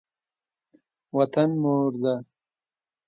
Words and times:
وطن 1.17 1.49
مور 1.61 1.83
ده. 2.01 2.15